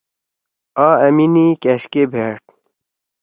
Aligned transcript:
آں 0.87 0.93
أمنی 1.05 1.45
کأشکے 1.61 2.03
بیٹھ۔ 2.13 2.45